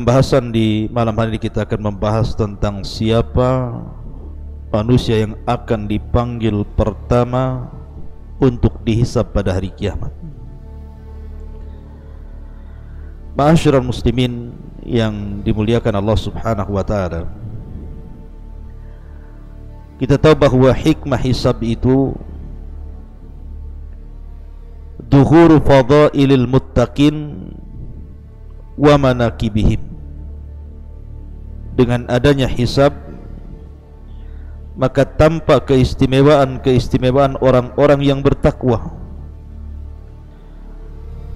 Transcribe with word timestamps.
Pembahasan 0.00 0.48
di 0.48 0.88
malam 0.88 1.12
hari 1.12 1.36
ini 1.36 1.44
kita 1.44 1.68
akan 1.68 1.92
membahas 1.92 2.32
tentang 2.32 2.80
siapa 2.80 3.68
manusia 4.72 5.20
yang 5.20 5.36
akan 5.44 5.84
dipanggil 5.84 6.64
pertama 6.72 7.68
untuk 8.40 8.80
dihisap 8.80 9.28
pada 9.36 9.52
hari 9.52 9.68
kiamat. 9.76 10.08
Ma'asyiral 13.36 13.84
muslimin 13.84 14.56
yang 14.88 15.44
dimuliakan 15.44 15.92
Allah 15.92 16.16
Subhanahu 16.16 16.80
wa 16.80 16.84
taala. 16.88 17.28
Kita 20.00 20.16
tahu 20.16 20.32
bahawa 20.32 20.72
hikmah 20.72 21.20
hisab 21.20 21.60
itu 21.60 22.16
duhuru 25.12 25.60
fadailil 25.60 26.48
muttaqin 26.48 27.52
wa 28.80 28.96
manakibihim 28.96 29.89
dengan 31.80 32.04
adanya 32.12 32.44
hisab 32.44 32.92
maka 34.80 35.04
tampak 35.04 35.68
keistimewaan-keistimewaan 35.68 37.36
orang-orang 37.44 38.00
yang 38.00 38.20
bertakwa. 38.24 38.96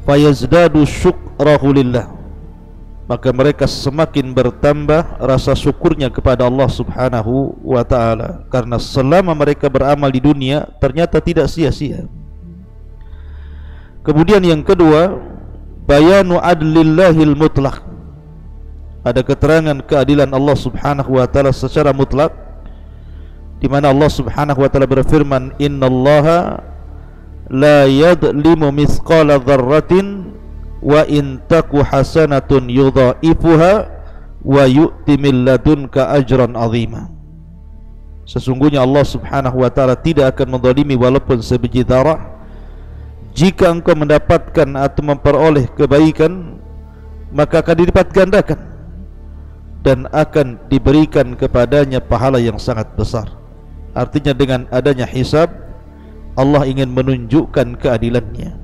Fayazdadu 0.08 0.88
syukrahu 0.88 1.76
lillah. 1.76 2.08
Maka 3.04 3.36
mereka 3.36 3.68
semakin 3.68 4.32
bertambah 4.32 5.20
rasa 5.20 5.52
syukurnya 5.52 6.08
kepada 6.08 6.48
Allah 6.48 6.72
Subhanahu 6.72 7.52
wa 7.60 7.84
taala. 7.84 8.48
Karena 8.48 8.80
selama 8.80 9.36
mereka 9.36 9.68
beramal 9.68 10.08
di 10.08 10.24
dunia 10.24 10.64
ternyata 10.80 11.20
tidak 11.20 11.52
sia-sia. 11.52 12.08
Kemudian 14.00 14.40
yang 14.40 14.64
kedua 14.64 15.20
bayanu 15.84 16.40
adlillahil 16.40 17.36
mutlaq 17.36 17.93
ada 19.04 19.20
keterangan 19.20 19.76
keadilan 19.84 20.32
Allah 20.32 20.56
Subhanahu 20.56 21.20
wa 21.20 21.28
taala 21.28 21.52
secara 21.52 21.92
mutlak 21.92 22.32
di 23.60 23.68
mana 23.68 23.92
Allah 23.92 24.08
Subhanahu 24.08 24.64
wa 24.64 24.68
taala 24.72 24.88
berfirman 24.88 25.52
innallaha 25.60 26.64
la 27.52 27.84
yadlimu 27.84 28.72
mithqala 28.72 29.36
dzarratin 29.36 30.32
wa 30.80 31.04
in 31.04 31.36
taku 31.52 31.84
hasanatun 31.84 32.72
yudha'ifuha 32.72 33.92
wa 34.40 34.64
yu'ti 34.64 35.20
min 35.20 35.44
ladunka 35.44 36.08
ajran 36.16 36.56
'azima. 36.56 37.12
Sesungguhnya 38.24 38.80
Allah 38.80 39.04
Subhanahu 39.04 39.60
wa 39.60 39.68
taala 39.68 40.00
tidak 40.00 40.32
akan 40.32 40.56
menzalimi 40.56 40.96
walaupun 40.96 41.44
sebiji 41.44 41.84
darah. 41.84 42.32
Jika 43.36 43.68
engkau 43.68 43.92
mendapatkan 43.92 44.80
atau 44.80 45.02
memperoleh 45.04 45.68
kebaikan 45.76 46.56
maka 47.34 47.60
akan 47.60 47.76
dilipat 47.76 48.14
gandakan 48.14 48.73
dan 49.84 50.08
akan 50.10 50.56
diberikan 50.72 51.36
kepadanya 51.36 52.00
pahala 52.00 52.40
yang 52.40 52.56
sangat 52.56 52.88
besar. 52.96 53.28
Artinya 53.92 54.32
dengan 54.32 54.66
adanya 54.72 55.04
hisab 55.04 55.52
Allah 56.34 56.66
ingin 56.66 56.90
menunjukkan 56.90 57.78
keadilannya. 57.78 58.58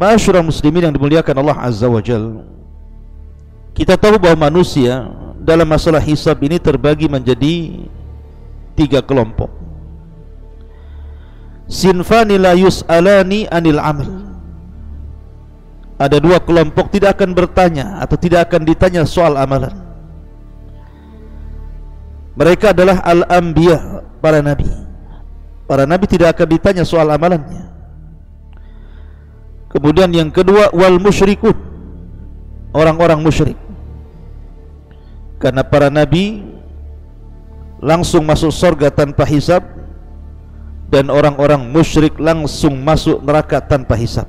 Masyurah 0.00 0.40
muslimin 0.40 0.88
yang 0.88 0.94
dimuliakan 0.96 1.44
Allah 1.44 1.60
Azza 1.60 1.84
wa 1.84 2.00
Jal 2.00 2.40
Kita 3.76 4.00
tahu 4.00 4.16
bahawa 4.16 4.48
manusia 4.48 5.12
Dalam 5.36 5.68
masalah 5.68 6.00
hisab 6.00 6.40
ini 6.40 6.56
terbagi 6.56 7.04
menjadi 7.04 7.84
Tiga 8.72 9.04
kelompok. 9.04 9.52
Sinfani 11.68 12.40
la 12.40 12.56
yus'alani 12.56 13.44
anil 13.52 13.76
amal 13.76 14.19
Ada 16.00 16.16
dua 16.16 16.40
kelompok 16.40 16.88
tidak 16.88 17.20
akan 17.20 17.36
bertanya 17.36 18.00
Atau 18.00 18.16
tidak 18.16 18.48
akan 18.48 18.64
ditanya 18.64 19.04
soal 19.04 19.36
amalan. 19.36 19.76
Mereka 22.40 22.72
adalah 22.72 23.04
al-anbiya 23.04 24.00
Para 24.24 24.40
nabi. 24.40 24.64
Para 25.68 25.84
nabi 25.84 26.08
tidak 26.08 26.32
akan 26.32 26.48
ditanya 26.56 26.84
soal 26.88 27.04
amalannya. 27.12 27.68
Kemudian 29.68 30.08
yang 30.08 30.32
kedua 30.32 30.72
Wal 30.72 30.96
musyrikun. 30.96 31.68
Orang-orang 32.72 33.20
musyrik. 33.20 33.60
Karena 35.36 35.60
para 35.60 35.92
nabi 35.92 36.40
Langsung 37.80 38.24
masuk 38.24 38.52
surga 38.52 38.92
tanpa 38.92 39.24
hisab 39.24 39.64
dan 40.90 41.06
orang-orang 41.08 41.70
musyrik 41.70 42.18
langsung 42.18 42.76
masuk 42.82 43.22
neraka 43.22 43.62
tanpa 43.62 43.94
hisab. 43.94 44.26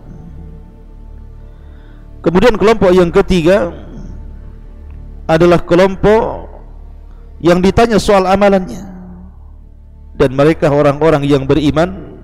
Kemudian 2.21 2.53
kelompok 2.53 2.93
yang 2.93 3.09
ketiga 3.09 3.73
adalah 5.25 5.57
kelompok 5.65 6.49
yang 7.41 7.57
ditanya 7.57 7.97
soal 7.97 8.29
amalannya 8.29 8.85
dan 10.13 10.29
mereka 10.37 10.69
orang-orang 10.69 11.25
yang 11.25 11.49
beriman 11.49 12.21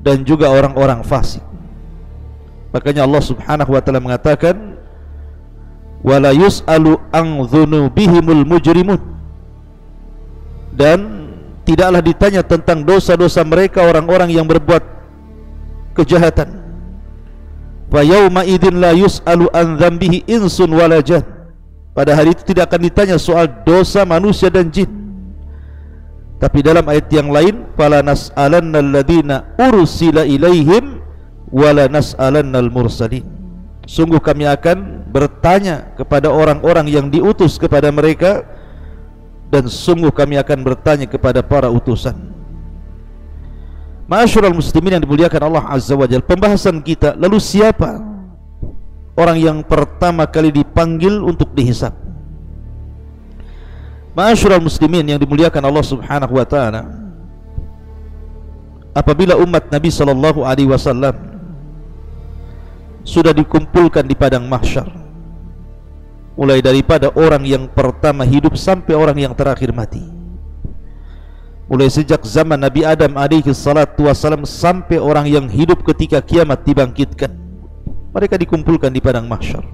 dan 0.00 0.24
juga 0.24 0.48
orang-orang 0.48 1.04
fasik. 1.04 1.44
Makanya 2.72 3.04
Allah 3.04 3.22
Subhanahu 3.22 3.70
wa 3.76 3.80
taala 3.84 4.00
mengatakan 4.00 4.80
wala 6.00 6.32
yus'alu 6.32 6.96
an 7.12 7.44
dhunubihimul 7.44 8.44
mujrimun 8.48 9.00
dan 10.72 11.28
tidaklah 11.68 12.00
ditanya 12.00 12.40
tentang 12.40 12.84
dosa-dosa 12.88 13.44
mereka 13.44 13.84
orang-orang 13.84 14.32
yang 14.32 14.48
berbuat 14.48 14.80
kejahatan. 15.92 16.63
Fa 17.94 18.02
yauma 18.02 18.42
idzin 18.42 18.82
la 18.82 18.90
yus'alu 18.90 19.46
an 19.54 19.78
dzambihi 19.78 20.26
insun 20.26 20.74
wala 20.74 20.98
jan. 20.98 21.22
Pada 21.94 22.18
hari 22.18 22.34
itu 22.34 22.42
tidak 22.42 22.74
akan 22.74 22.90
ditanya 22.90 23.16
soal 23.22 23.46
dosa 23.62 24.02
manusia 24.02 24.50
dan 24.50 24.66
jin. 24.66 24.90
Tapi 26.42 26.58
dalam 26.58 26.82
ayat 26.90 27.06
yang 27.14 27.30
lain, 27.30 27.70
fala 27.78 28.02
nas'alanna 28.02 28.82
alladziina 28.82 29.54
ursila 29.54 30.26
ilaihim 30.26 30.98
wala 31.54 31.86
nas'alanna 31.86 32.58
al-mursalin. 32.58 33.22
Sungguh 33.86 34.18
kami 34.18 34.42
akan 34.50 35.06
bertanya 35.14 35.94
kepada 35.94 36.34
orang-orang 36.34 36.90
yang 36.90 37.06
diutus 37.14 37.62
kepada 37.62 37.94
mereka 37.94 38.42
dan 39.54 39.70
sungguh 39.70 40.10
kami 40.10 40.34
akan 40.34 40.66
bertanya 40.66 41.06
kepada 41.06 41.46
para 41.46 41.70
utusan 41.70 42.33
Masyurul 44.04 44.52
muslimin 44.52 45.00
yang 45.00 45.04
dimuliakan 45.04 45.40
Allah 45.48 45.64
Azza 45.72 45.96
wa 45.96 46.04
Jal 46.04 46.20
Pembahasan 46.20 46.84
kita 46.84 47.16
Lalu 47.16 47.40
siapa 47.40 48.00
Orang 49.16 49.38
yang 49.40 49.62
pertama 49.64 50.26
kali 50.26 50.50
dipanggil 50.50 51.22
untuk 51.22 51.54
dihisap? 51.56 51.94
Masyurul 54.12 54.60
muslimin 54.60 55.08
yang 55.08 55.20
dimuliakan 55.22 55.62
Allah 55.64 55.84
Subhanahu 55.84 56.34
wa 56.36 56.46
ta'ala 56.46 56.82
Apabila 58.92 59.40
umat 59.40 59.72
Nabi 59.72 59.88
Sallallahu 59.88 60.44
Alaihi 60.44 60.68
Wasallam 60.68 61.16
Sudah 63.02 63.32
dikumpulkan 63.32 64.04
di 64.04 64.12
padang 64.12 64.44
mahsyar 64.44 65.04
mulai 66.34 66.58
daripada 66.58 67.14
orang 67.14 67.46
yang 67.46 67.70
pertama 67.70 68.26
hidup 68.26 68.58
sampai 68.58 68.94
orang 68.98 69.14
yang 69.22 69.34
terakhir 69.38 69.70
mati 69.70 70.02
mulai 71.64 71.88
sejak 71.88 72.20
zaman 72.24 72.60
Nabi 72.60 72.84
Adam 72.84 73.16
alaihi 73.16 73.50
salatu 73.56 74.06
wasalam 74.08 74.44
sampai 74.44 75.00
orang 75.00 75.24
yang 75.28 75.46
hidup 75.48 75.80
ketika 75.82 76.20
kiamat 76.20 76.60
dibangkitkan 76.64 77.32
mereka 78.14 78.38
dikumpulkan 78.38 78.94
di 78.94 79.02
padang 79.02 79.26
mahsyar. 79.26 79.66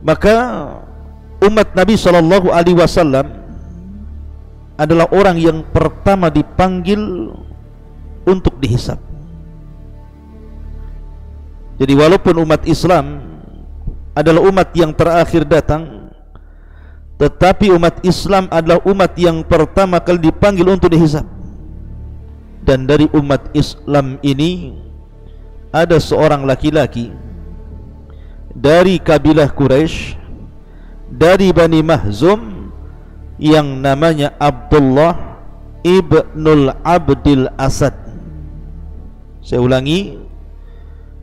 Maka 0.00 0.34
umat 1.44 1.68
Nabi 1.76 1.94
sallallahu 2.00 2.48
alaihi 2.48 2.78
wasallam 2.80 3.26
adalah 4.80 5.08
orang 5.12 5.36
yang 5.36 5.60
pertama 5.68 6.32
dipanggil 6.32 7.32
untuk 8.24 8.56
dihisap. 8.56 8.96
Jadi 11.76 11.92
walaupun 11.92 12.40
umat 12.40 12.64
Islam 12.64 13.20
adalah 14.16 14.40
umat 14.48 14.72
yang 14.72 14.96
terakhir 14.96 15.44
datang 15.44 15.95
tetapi 17.16 17.72
umat 17.72 18.04
Islam 18.04 18.48
adalah 18.52 18.84
umat 18.84 19.16
yang 19.16 19.40
pertama 19.40 19.96
kali 20.00 20.28
dipanggil 20.28 20.68
untuk 20.68 20.92
dihisab 20.92 21.24
dan 22.66 22.84
dari 22.84 23.06
umat 23.14 23.54
Islam 23.54 24.18
ini 24.20 24.74
ada 25.70 26.02
seorang 26.02 26.42
laki-laki 26.44 27.14
dari 28.56 28.96
kabilah 28.96 29.52
Quraisy 29.52 30.16
dari 31.12 31.54
Bani 31.54 31.80
Mahzum 31.84 32.72
yang 33.38 33.84
namanya 33.84 34.32
Abdullah 34.40 35.38
ibnul 35.84 36.72
Abdil 36.82 37.46
Asad. 37.54 37.94
Saya 39.44 39.62
ulangi 39.62 40.18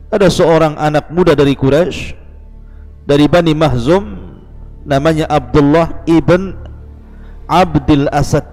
ada 0.08 0.30
seorang 0.30 0.78
anak 0.80 1.12
muda 1.12 1.36
dari 1.36 1.52
Quraisy 1.52 2.16
dari 3.04 3.28
Bani 3.28 3.52
Mahzum 3.52 4.23
namanya 4.84 5.24
Abdullah 5.28 6.04
ibn 6.04 6.56
Abdul 7.48 8.08
Asad 8.12 8.44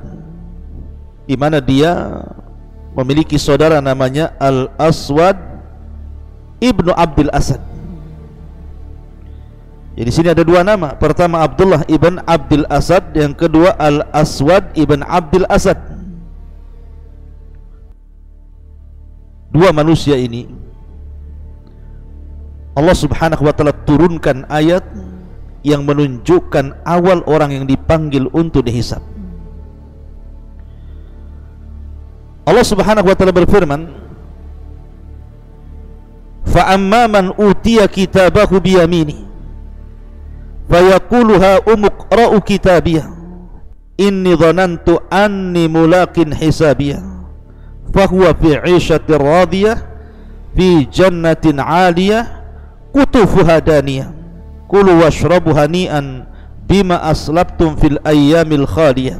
di 1.27 1.35
mana 1.39 1.63
dia 1.63 2.23
memiliki 2.95 3.39
saudara 3.39 3.79
namanya 3.79 4.35
Al 4.39 4.71
Aswad 4.75 5.37
ibnu 6.59 6.91
Abdul 6.91 7.31
Asad 7.31 7.61
Jadi 9.91 10.07
sini 10.07 10.31
ada 10.31 10.41
dua 10.41 10.63
nama. 10.63 10.95
Pertama 10.95 11.43
Abdullah 11.43 11.83
ibn 11.91 12.23
Abdul 12.23 12.63
Asad, 12.71 13.11
yang 13.11 13.35
kedua 13.35 13.75
Al 13.75 14.07
Aswad 14.15 14.71
ibn 14.79 15.03
Abdul 15.03 15.43
Asad. 15.51 15.75
Dua 19.51 19.75
manusia 19.75 20.15
ini 20.15 20.47
Allah 22.71 22.95
Subhanahu 22.95 23.43
wa 23.43 23.51
taala 23.51 23.75
turunkan 23.83 24.47
ayat 24.47 24.79
yang 25.61 25.85
menunjukkan 25.85 26.85
awal 26.85 27.21
orang 27.29 27.61
yang 27.61 27.65
dipanggil 27.69 28.29
untuk 28.33 28.65
dihisab. 28.65 29.01
Allah 32.45 32.65
Subhanahu 32.65 33.05
wa 33.05 33.15
taala 33.15 33.33
berfirman, 33.33 33.81
"Fa 36.49 36.73
amma 36.73 37.05
man 37.05 37.25
utiya 37.37 37.85
kitabahu 37.85 38.57
bi 38.57 38.81
yaminihi" 38.81 39.31
fayaquluha 40.71 41.67
umqra'u 41.67 42.39
kitabiyah 42.39 43.03
inni 43.99 44.31
dhanantu 44.39 45.03
anni 45.11 45.67
mulaqin 45.67 46.31
hisabiyah 46.31 47.03
fahuwa 47.91 48.31
fi 48.39 48.55
'ishatin 48.55 49.19
radiyah 49.19 49.77
fi 50.55 50.87
jannatin 50.87 51.59
'aliyah 51.59 52.23
qutufuha 52.95 53.59
daniyah 53.59 54.20
kulu 54.71 55.03
washrabu 55.03 55.51
hani'an 55.51 56.23
bima 56.63 57.03
aslabtum 57.03 57.75
fil 57.75 57.99
ayyamil 58.07 58.63
khaliyah. 58.63 59.19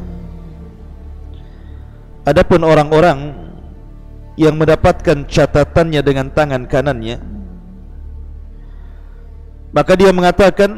Adapun 2.24 2.64
orang-orang 2.64 3.36
yang 4.40 4.56
mendapatkan 4.56 5.28
catatannya 5.28 6.00
dengan 6.00 6.32
tangan 6.32 6.64
kanannya 6.64 7.20
maka 9.76 9.96
dia 10.00 10.12
mengatakan 10.16 10.72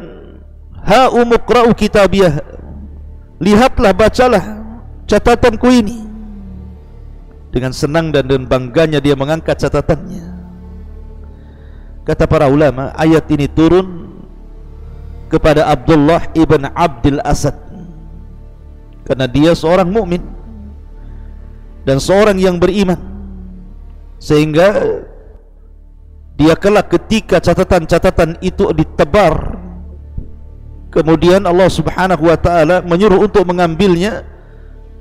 Ha 0.84 1.08
umukra'u 1.16 1.72
kitabiyah 1.72 2.44
Lihatlah, 3.44 3.92
bacalah 3.92 4.44
catatanku 5.04 5.68
ini. 5.68 6.00
Dengan 7.52 7.76
senang 7.76 8.10
dan 8.16 8.24
dengan 8.24 8.48
bangganya 8.48 9.04
dia 9.04 9.20
mengangkat 9.20 9.60
catatannya. 9.60 10.32
Kata 12.08 12.24
para 12.24 12.48
ulama, 12.48 12.96
ayat 12.96 13.28
ini 13.32 13.52
turun 13.52 14.13
kepada 15.34 15.66
Abdullah 15.66 16.30
ibn 16.38 16.70
Abdul 16.70 17.18
Asad. 17.26 17.58
Karena 19.04 19.28
dia 19.28 19.52
seorang 19.52 19.92
mukmin 19.92 20.24
Dan 21.84 21.98
seorang 22.00 22.38
yang 22.38 22.62
beriman. 22.62 23.02
Sehingga 24.22 25.02
Dia 26.38 26.56
kelak 26.56 26.94
ketika 26.94 27.42
catatan-catatan 27.42 28.40
itu 28.46 28.70
ditebar 28.72 29.60
Kemudian 30.94 31.42
Allah 31.50 31.74
Subhanahu 31.74 32.30
wa 32.30 32.38
taala 32.38 32.86
menyuruh 32.86 33.26
untuk 33.26 33.42
mengambilnya 33.50 34.30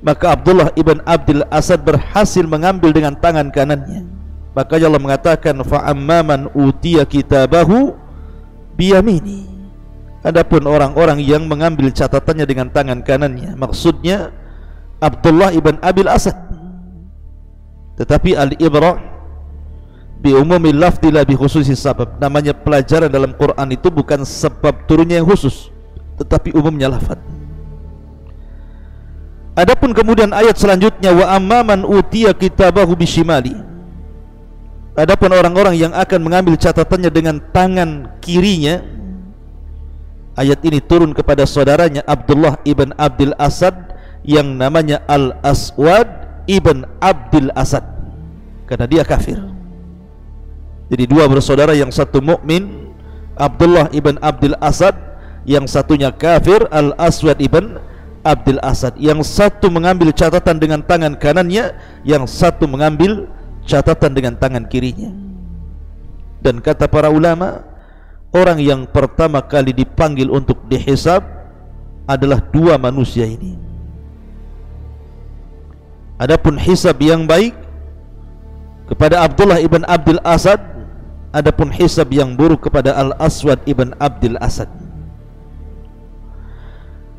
maka 0.03 0.35
Abdullah 0.35 0.73
ibn 0.75 0.99
Abdul 1.05 1.45
Asad 1.47 1.85
berhasil 1.85 2.43
mengambil 2.43 2.91
dengan 2.91 3.15
tangan 3.15 3.53
kanannya. 3.53 4.03
Maka 4.51 4.81
Allah 4.81 4.99
mengatakan 4.99 5.61
fa 5.63 5.85
amman 5.87 6.49
utiya 6.51 7.05
kitabahu 7.07 7.93
biyamini 8.73 9.53
adapun 10.23 10.63
orang-orang 10.65 11.19
yang 11.19 11.45
mengambil 11.45 11.91
catatannya 11.91 12.47
dengan 12.47 12.67
tangan 12.71 13.03
kanannya 13.03 13.53
maksudnya 13.59 14.31
Abdullah 15.03 15.51
ibn 15.51 15.77
Abil 15.83 16.07
Asad 16.07 16.35
tetapi 17.99 18.33
al-ibra 18.33 18.97
bi 20.23 20.31
umumil 20.31 20.79
lafzi 20.79 21.11
la 21.11 21.27
bi 21.27 21.35
khususi 21.35 21.75
sabab 21.75 22.17
namanya 22.17 22.55
pelajaran 22.55 23.11
dalam 23.11 23.35
Quran 23.35 23.67
itu 23.75 23.91
bukan 23.91 24.23
sebab 24.23 24.87
turunnya 24.87 25.19
yang 25.19 25.27
khusus 25.27 25.69
tetapi 26.17 26.53
umumnya 26.55 26.87
lafaz. 26.93 27.19
Adapun 29.53 29.93
kemudian 29.93 30.33
ayat 30.33 30.57
selanjutnya 30.57 31.13
wa 31.13 31.29
amman 31.37 31.85
utiya 31.85 32.33
kitabahu 32.33 32.97
bishimali. 32.97 33.53
Adapun 34.97 35.29
orang-orang 35.29 35.77
yang 35.77 35.93
akan 35.93 36.21
mengambil 36.21 36.57
catatannya 36.57 37.09
dengan 37.09 37.37
tangan 37.53 38.17
kirinya 38.21 38.81
ayat 40.37 40.59
ini 40.65 40.79
turun 40.81 41.13
kepada 41.13 41.45
saudaranya 41.45 42.01
Abdullah 42.05 42.57
ibn 42.65 42.93
Abdul 42.97 43.33
Asad 43.37 43.75
yang 44.23 44.55
namanya 44.55 45.03
Al 45.05 45.37
Aswad 45.43 46.07
ibn 46.49 46.87
Abdul 46.99 47.51
Asad. 47.53 47.83
Karena 48.67 48.85
dia 48.87 49.03
kafir. 49.03 49.37
Jadi 50.91 51.03
dua 51.09 51.25
bersaudara 51.25 51.73
yang 51.73 51.89
satu 51.89 52.21
mukmin 52.21 52.93
Abdullah 53.33 53.89
ibn 53.95 54.19
Abdul 54.21 54.55
Asad 54.61 54.93
yang 55.43 55.67
satunya 55.67 56.11
kafir 56.11 56.63
Al-Aswad 56.71 57.39
ibn 57.43 57.79
Abdul 58.23 58.59
Asad. 58.63 58.95
Yang 58.95 59.27
satu 59.27 59.67
mengambil 59.67 60.15
catatan 60.15 60.59
dengan 60.59 60.79
tangan 60.83 61.19
kanannya 61.19 61.75
yang 62.07 62.23
satu 62.23 62.67
mengambil 62.67 63.27
catatan 63.67 64.11
dengan 64.15 64.33
tangan 64.39 64.67
kirinya. 64.67 65.11
Dan 66.43 66.59
kata 66.59 66.91
para 66.91 67.07
ulama 67.07 67.63
orang 68.33 68.57
yang 68.59 68.81
pertama 68.89 69.39
kali 69.45 69.71
dipanggil 69.71 70.27
untuk 70.33 70.57
dihisab 70.67 71.21
adalah 72.09 72.41
dua 72.51 72.75
manusia 72.81 73.23
ini. 73.23 73.55
Adapun 76.19 76.57
hisab 76.57 76.99
yang 76.99 77.23
baik 77.29 77.55
kepada 78.89 79.23
Abdullah 79.23 79.61
ibn 79.61 79.85
Abdul 79.87 80.19
Asad 80.25 80.59
adapun 81.33 81.73
hisab 81.73 82.13
yang 82.13 82.37
buruk 82.37 82.69
kepada 82.69 82.93
Al-Aswad 82.93 83.63
ibn 83.65 83.95
Abdul 83.97 84.37
Asad. 84.37 84.69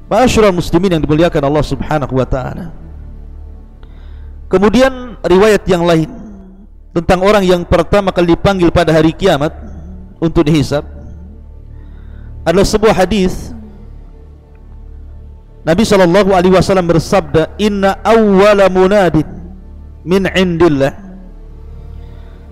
Ma'asyiral 0.06 0.54
muslimin 0.54 0.94
yang 0.94 1.02
dimuliakan 1.02 1.42
Allah 1.42 1.64
Subhanahu 1.64 2.14
wa 2.14 2.28
taala. 2.28 2.70
Kemudian 4.46 5.18
riwayat 5.24 5.66
yang 5.66 5.82
lain 5.82 6.06
tentang 6.94 7.26
orang 7.26 7.42
yang 7.42 7.66
pertama 7.66 8.14
kali 8.14 8.38
dipanggil 8.38 8.70
pada 8.70 8.94
hari 8.94 9.10
kiamat 9.10 9.50
untuk 10.22 10.46
dihisab 10.46 10.93
adalah 12.44 12.68
sebuah 12.68 12.94
hadis. 12.94 13.50
Nabi 15.64 15.80
sallallahu 15.80 16.36
alaihi 16.36 16.52
wasallam 16.52 16.92
bersabda 16.92 17.56
inna 17.56 17.96
awwala 18.04 18.68
munadin 18.68 19.24
min 20.04 20.28
indillah. 20.28 20.92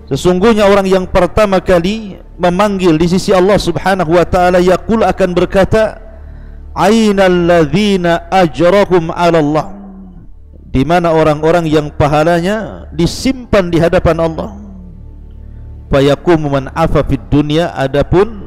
Sesungguhnya 0.09 0.65
orang 0.65 0.89
yang 0.89 1.05
pertama 1.05 1.61
kali 1.61 2.17
memanggil 2.41 2.97
di 2.97 3.07
sisi 3.13 3.29
Allah 3.29 3.61
Subhanahu 3.61 4.17
wa 4.17 4.25
taala 4.25 4.57
yaqul 4.57 5.05
akan 5.05 5.29
berkata 5.37 6.01
ainal 6.73 7.37
ladzina 7.45 8.25
ajrakum 8.33 9.13
'ala 9.13 9.37
Allah. 9.39 9.67
Di 10.73 10.81
mana 10.81 11.13
orang-orang 11.13 11.69
yang 11.69 11.93
pahalanya 11.93 12.89
disimpan 12.89 13.69
di 13.69 13.77
hadapan 13.77 14.17
Allah. 14.25 14.57
Fayakum 15.93 16.49
man 16.49 16.73
afa 16.73 17.05
fid 17.05 17.21
dunya 17.29 17.69
adapun 17.77 18.42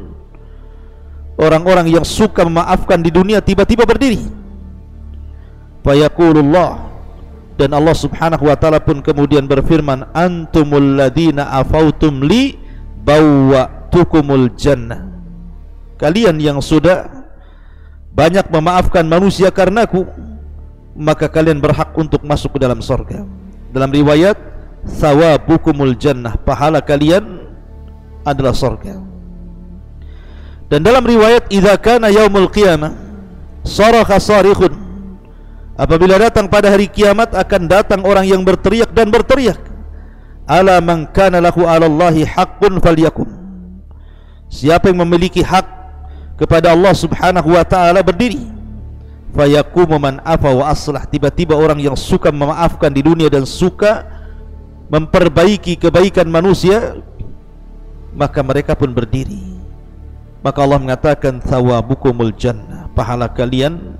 orang-orang 1.37 1.93
yang 1.93 2.05
suka 2.05 2.45
memaafkan 2.45 3.00
di 3.00 3.12
dunia 3.12 3.45
tiba-tiba 3.45 3.85
berdiri. 3.85 4.21
Fayaqulullah. 5.85 6.88
Dan 7.57 7.73
Allah 7.73 7.97
Subhanahu 7.97 8.52
wa 8.52 8.57
taala 8.61 8.85
pun 8.85 9.00
kemudian 9.00 9.49
berfirman 9.49 10.12
antumul 10.12 11.00
ladzina 11.00 11.49
afautum 11.57 12.21
li 12.21 12.52
bawwa'tukumul 13.00 14.52
jannah. 14.61 15.09
Kalian 15.97 16.37
yang 16.37 16.61
sudah 16.61 17.09
banyak 18.12 18.45
memaafkan 18.52 19.09
manusia 19.09 19.49
karenaku 19.49 20.05
maka 20.97 21.33
kalian 21.33 21.57
berhak 21.64 21.97
untuk 21.97 22.21
masuk 22.28 22.57
ke 22.57 22.59
dalam 22.61 22.85
sorga. 22.85 23.25
Dalam 23.73 23.88
riwayat 23.88 24.37
sawabukumul 24.85 25.97
jannah 25.97 26.37
pahala 26.37 26.85
kalian 26.85 27.40
adalah 28.21 28.52
sorga 28.52 29.15
dan 30.66 30.82
dalam 30.82 31.02
riwayat 31.06 31.46
idza 31.50 31.75
kana 31.78 32.11
yaumul 32.11 32.50
qiyamah 32.50 32.94
sarakha 33.62 34.18
sarikhun 34.18 34.75
apabila 35.78 36.18
datang 36.18 36.50
pada 36.50 36.70
hari 36.70 36.90
kiamat 36.90 37.35
akan 37.35 37.62
datang 37.70 38.00
orang 38.02 38.26
yang 38.26 38.42
berteriak 38.42 38.90
dan 38.90 39.11
berteriak 39.11 39.58
ala 40.46 40.78
man 40.82 41.06
kana 41.11 41.42
lahu 41.42 41.66
ala 41.66 41.87
allahi 41.87 42.26
haqqun 42.26 42.78
falyakum 42.82 43.26
siapa 44.50 44.90
yang 44.90 45.02
memiliki 45.06 45.42
hak 45.42 45.66
kepada 46.37 46.70
Allah 46.75 46.92
Subhanahu 46.92 47.54
wa 47.54 47.64
taala 47.64 48.04
berdiri 48.04 48.56
fayaqumu 49.37 50.00
man 50.00 50.14
afa 50.25 50.49
wa 50.49 50.73
aslah. 50.73 51.04
Tiba-tiba 51.04 51.52
orang 51.52 51.76
yang 51.76 51.94
suka 51.94 52.32
memaafkan 52.32 52.88
di 52.88 53.04
dunia 53.04 53.28
dan 53.28 53.44
suka 53.44 54.08
memperbaiki 54.88 55.76
kebaikan 55.76 56.25
manusia 56.30 56.96
maka 58.16 58.40
mereka 58.40 58.73
pun 58.73 58.88
berdiri 58.96 59.55
maka 60.46 60.62
Allah 60.62 60.78
mengatakan 60.78 61.42
thawabukumul 61.42 62.30
jannah. 62.38 62.86
Pahala 62.94 63.26
kalian 63.26 63.98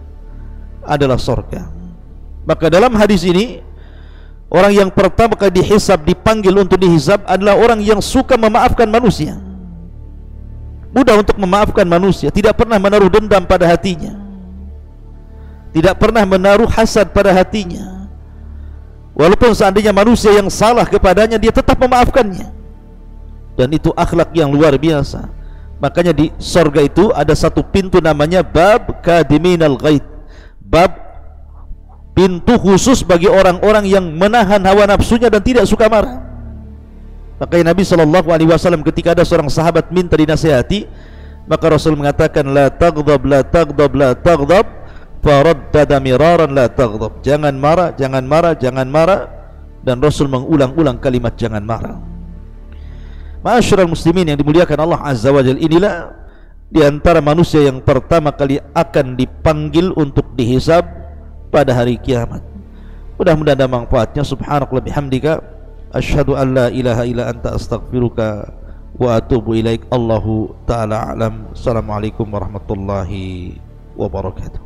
adalah 0.87 1.19
surga 1.19 1.77
maka 2.47 2.71
dalam 2.71 2.95
hadis 2.95 3.27
ini 3.27 3.59
orang 4.47 4.87
yang 4.87 4.91
pertama 4.95 5.35
kali 5.35 5.59
dihisab 5.59 6.07
dipanggil 6.07 6.55
untuk 6.55 6.79
dihisab 6.79 7.27
adalah 7.27 7.59
orang 7.59 7.83
yang 7.83 7.99
suka 7.99 8.39
memaafkan 8.39 8.87
manusia. 8.87 9.35
Mudah 10.95 11.19
untuk 11.19 11.37
memaafkan 11.37 11.85
manusia. 11.85 12.31
Tidak 12.31 12.55
pernah 12.57 12.79
menaruh 12.81 13.11
dendam 13.11 13.45
pada 13.45 13.67
hatinya. 13.69 14.15
Tidak 15.75 15.93
pernah 15.99 16.25
menaruh 16.25 16.71
hasad 16.71 17.11
pada 17.13 17.35
hatinya. 17.35 18.09
Walaupun 19.13 19.53
seandainya 19.53 19.93
manusia 19.93 20.33
yang 20.33 20.49
salah 20.49 20.87
kepadanya 20.89 21.37
dia 21.37 21.53
tetap 21.53 21.77
memaafkannya. 21.77 22.49
Dan 23.59 23.69
itu 23.75 23.93
akhlak 23.93 24.33
yang 24.33 24.49
luar 24.49 24.73
biasa 24.79 25.29
makanya 25.79 26.13
di 26.17 26.33
sorga 26.41 26.81
itu 26.81 27.13
ada 27.13 27.37
satu 27.37 27.61
pintu 27.61 28.01
namanya 28.01 28.41
bab 28.41 29.05
kadiminal 29.05 29.77
ghaid. 29.77 30.05
Bab 30.61 30.97
pintu 32.17 32.57
khusus 32.57 33.05
bagi 33.05 33.29
orang-orang 33.29 33.85
yang 33.85 34.05
menahan 34.09 34.65
hawa 34.65 34.89
nafsunya 34.89 35.29
dan 35.29 35.45
tidak 35.45 35.69
suka 35.69 35.87
marah. 35.87 36.25
Makanya 37.37 37.77
Nabi 37.77 37.85
SAW 37.85 38.81
ketika 38.89 39.13
ada 39.13 39.21
seorang 39.21 39.53
sahabat 39.53 39.93
minta 39.93 40.17
dinasihati 40.17 40.89
maka 41.45 41.69
Rasul 41.69 41.95
mengatakan 41.95 42.49
la 42.49 42.73
taghdab 42.73 43.23
la 43.29 43.45
taghdab 43.45 43.93
la 43.93 44.17
taghdab 44.17 44.67
faraddada 45.21 46.01
miraran 46.01 46.51
la 46.57 46.73
taghdab. 46.73 47.21
Jangan 47.21 47.55
marah 47.55 47.93
jangan 47.95 48.25
marah 48.25 48.57
jangan 48.57 48.89
marah. 48.89 49.21
Dan 49.87 50.03
Rasul 50.03 50.27
mengulang-ulang 50.27 50.99
kalimat 50.99 51.39
jangan 51.39 51.63
marah 51.63 52.16
Masyarakat 53.47 53.87
muslimin 53.87 54.27
yang 54.27 54.39
dimuliakan 54.43 54.75
Allah 54.83 54.99
Azza 55.07 55.31
wa 55.31 55.39
Jal 55.39 55.63
inilah 55.63 56.11
di 56.67 56.83
antara 56.83 57.23
manusia 57.23 57.63
yang 57.63 57.79
pertama 57.79 58.35
kali 58.35 58.59
akan 58.75 59.15
dipanggil 59.15 59.95
untuk 59.95 60.35
dihisab 60.35 60.83
pada 61.55 61.71
hari 61.71 61.95
kiamat. 61.95 62.43
Mudah-mudahan 63.15 63.55
ada 63.55 63.71
manfaatnya. 63.71 64.27
Subhanakallah 64.27 64.83
bihamdika 64.83 65.39
asyhadu 65.95 66.35
an 66.35 66.59
la 66.59 66.67
ilaha 66.75 67.07
illa 67.07 67.31
anta 67.31 67.55
astaghfiruka 67.55 68.51
wa 68.99 69.15
atubu 69.15 69.55
ilaik. 69.55 69.87
Allahu 69.95 70.51
taala 70.67 71.15
alam. 71.15 71.47
Assalamualaikum 71.55 72.27
warahmatullahi 72.27 73.63
wabarakatuh. 73.95 74.66